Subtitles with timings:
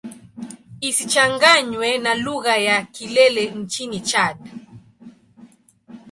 [0.89, 4.37] Isichanganywe na lugha ya Kilele nchini Chad.